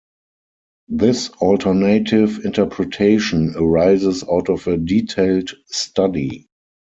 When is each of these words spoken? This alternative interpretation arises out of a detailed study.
This 0.89 1.29
alternative 1.29 2.43
interpretation 2.43 3.53
arises 3.55 4.23
out 4.23 4.49
of 4.49 4.65
a 4.65 4.75
detailed 4.75 5.51
study. 5.67 6.47